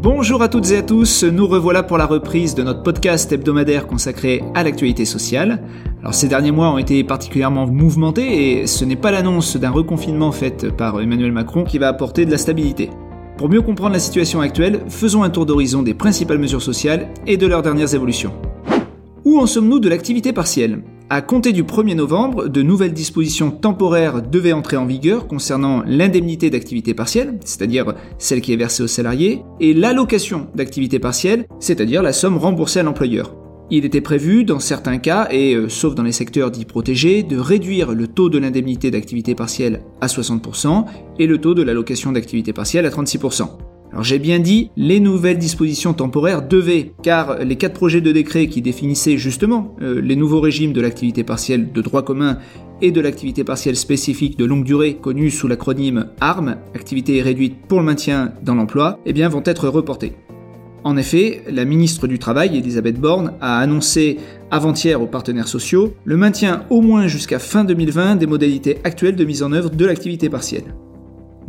[0.00, 3.88] Bonjour à toutes et à tous, nous revoilà pour la reprise de notre podcast hebdomadaire
[3.88, 5.60] consacré à l'actualité sociale.
[6.02, 10.30] Alors ces derniers mois ont été particulièrement mouvementés et ce n'est pas l'annonce d'un reconfinement
[10.30, 12.90] fait par Emmanuel Macron qui va apporter de la stabilité.
[13.36, 17.36] Pour mieux comprendre la situation actuelle, faisons un tour d'horizon des principales mesures sociales et
[17.36, 18.34] de leurs dernières évolutions.
[19.24, 20.80] Où en sommes-nous de l'activité partielle?
[21.10, 26.50] À compter du 1er novembre, de nouvelles dispositions temporaires devaient entrer en vigueur concernant l'indemnité
[26.50, 32.12] d'activité partielle, c'est-à-dire celle qui est versée aux salariés, et l'allocation d'activité partielle, c'est-à-dire la
[32.12, 33.34] somme remboursée à l'employeur.
[33.70, 37.38] Il était prévu, dans certains cas, et euh, sauf dans les secteurs dits protégés, de
[37.38, 40.84] réduire le taux de l'indemnité d'activité partielle à 60%
[41.18, 43.67] et le taux de l'allocation d'activité partielle à 36%.
[43.98, 48.46] Alors j'ai bien dit, les nouvelles dispositions temporaires devaient, car les quatre projets de décret
[48.46, 52.38] qui définissaient justement euh, les nouveaux régimes de l'activité partielle de droit commun
[52.80, 57.80] et de l'activité partielle spécifique de longue durée, connue sous l'acronyme ARM, activité réduite pour
[57.80, 60.12] le maintien dans l'emploi, eh bien vont être reportés.
[60.84, 64.18] En effet, la ministre du Travail, Elisabeth Borne, a annoncé
[64.52, 69.24] avant-hier aux partenaires sociaux le maintien au moins jusqu'à fin 2020 des modalités actuelles de
[69.24, 70.72] mise en œuvre de l'activité partielle.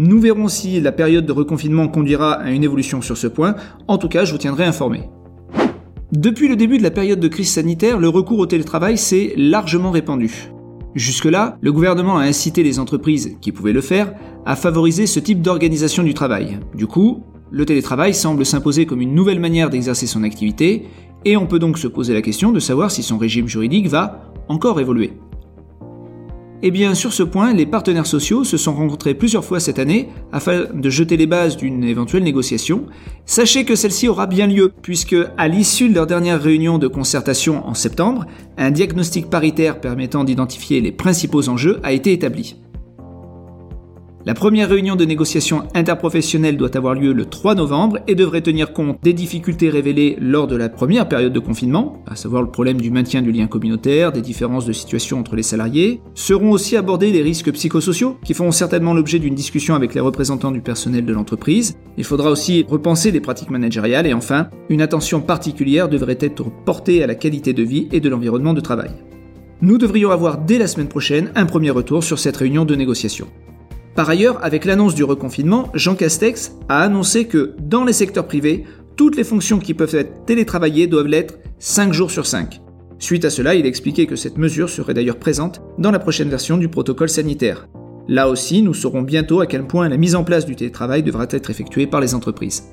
[0.00, 3.56] Nous verrons si la période de reconfinement conduira à une évolution sur ce point.
[3.88, 5.10] En tout cas, je vous tiendrai informé.
[6.12, 9.90] Depuis le début de la période de crise sanitaire, le recours au télétravail s'est largement
[9.90, 10.52] répandu.
[10.94, 14.14] Jusque-là, le gouvernement a incité les entreprises qui pouvaient le faire
[14.46, 16.60] à favoriser ce type d'organisation du travail.
[16.76, 20.84] Du coup, le télétravail semble s'imposer comme une nouvelle manière d'exercer son activité,
[21.24, 24.32] et on peut donc se poser la question de savoir si son régime juridique va
[24.48, 25.12] encore évoluer.
[26.60, 30.08] Eh bien, sur ce point, les partenaires sociaux se sont rencontrés plusieurs fois cette année
[30.32, 32.86] afin de jeter les bases d'une éventuelle négociation.
[33.26, 37.64] Sachez que celle-ci aura bien lieu, puisque à l'issue de leur dernière réunion de concertation
[37.64, 42.56] en septembre, un diagnostic paritaire permettant d'identifier les principaux enjeux a été établi.
[44.28, 48.74] La première réunion de négociation interprofessionnelle doit avoir lieu le 3 novembre et devrait tenir
[48.74, 52.78] compte des difficultés révélées lors de la première période de confinement, à savoir le problème
[52.78, 56.02] du maintien du lien communautaire, des différences de situation entre les salariés.
[56.14, 60.50] Seront aussi abordés les risques psychosociaux, qui feront certainement l'objet d'une discussion avec les représentants
[60.50, 61.78] du personnel de l'entreprise.
[61.96, 67.02] Il faudra aussi repenser les pratiques managériales et enfin, une attention particulière devrait être portée
[67.02, 68.90] à la qualité de vie et de l'environnement de travail.
[69.62, 73.26] Nous devrions avoir dès la semaine prochaine un premier retour sur cette réunion de négociation.
[73.98, 78.64] Par ailleurs, avec l'annonce du reconfinement, Jean Castex a annoncé que dans les secteurs privés,
[78.94, 82.60] toutes les fonctions qui peuvent être télétravaillées doivent l'être 5 jours sur 5.
[83.00, 86.28] Suite à cela, il a expliqué que cette mesure serait d'ailleurs présente dans la prochaine
[86.28, 87.66] version du protocole sanitaire.
[88.06, 91.26] Là aussi, nous saurons bientôt à quel point la mise en place du télétravail devra
[91.30, 92.68] être effectuée par les entreprises.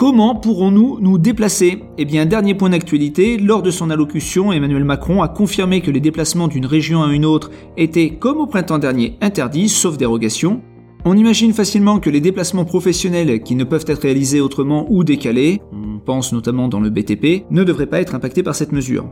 [0.00, 1.82] Comment pourrons-nous nous déplacer?
[1.98, 6.00] Eh bien, dernier point d'actualité, lors de son allocution, Emmanuel Macron a confirmé que les
[6.00, 10.62] déplacements d'une région à une autre étaient, comme au printemps dernier, interdits, sauf dérogation.
[11.04, 15.60] On imagine facilement que les déplacements professionnels qui ne peuvent être réalisés autrement ou décalés,
[15.70, 19.04] on pense notamment dans le BTP, ne devraient pas être impactés par cette mesure.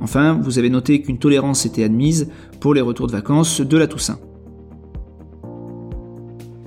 [0.00, 2.30] Enfin, vous avez noté qu'une tolérance était admise
[2.60, 4.18] pour les retours de vacances de la Toussaint.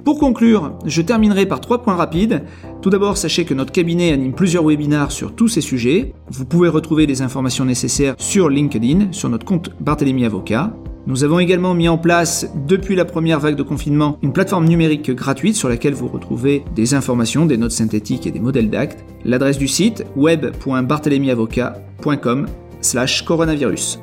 [0.04, 2.44] Pour conclure, je terminerai par trois points rapides.
[2.84, 6.14] Tout d'abord, sachez que notre cabinet anime plusieurs webinars sur tous ces sujets.
[6.30, 10.76] Vous pouvez retrouver les informations nécessaires sur LinkedIn, sur notre compte Barthélemy Avocat.
[11.08, 15.12] Nous avons également mis en place, depuis la première vague de confinement, une plateforme numérique
[15.12, 19.06] gratuite sur laquelle vous retrouvez des informations, des notes synthétiques et des modèles d'actes.
[19.24, 22.48] L'adresse du site web.barthélémyavocat.com
[22.82, 24.02] slash coronavirus.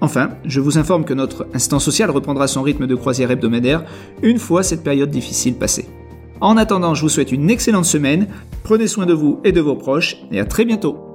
[0.00, 3.84] Enfin, je vous informe que notre instant social reprendra son rythme de croisière hebdomadaire
[4.22, 5.84] une fois cette période difficile passée.
[6.40, 8.26] En attendant, je vous souhaite une excellente semaine,
[8.62, 11.13] prenez soin de vous et de vos proches, et à très bientôt